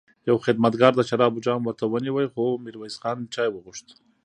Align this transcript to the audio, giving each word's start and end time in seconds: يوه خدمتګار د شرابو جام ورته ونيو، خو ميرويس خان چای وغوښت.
يوه 0.29 0.43
خدمتګار 0.45 0.91
د 0.95 1.01
شرابو 1.09 1.43
جام 1.45 1.61
ورته 1.63 1.85
ونيو، 1.87 2.17
خو 2.33 2.43
ميرويس 2.63 2.95
خان 3.01 3.17
چای 3.33 3.49
وغوښت. 3.51 3.87